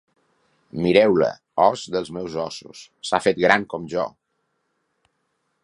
Mireu-la: 0.85 1.27
os 1.65 1.83
dels 1.95 2.09
meus 2.17 2.37
ossos, 2.45 2.81
s'ha 3.11 3.21
fet 3.27 3.43
gran 3.45 3.69
com 3.75 3.87
jo! 3.93 4.07